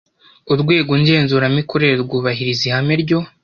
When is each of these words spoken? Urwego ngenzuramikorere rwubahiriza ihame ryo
Urwego 0.53 0.91
ngenzuramikorere 1.01 1.93
rwubahiriza 2.03 2.63
ihame 2.69 2.93
ryo 3.03 3.19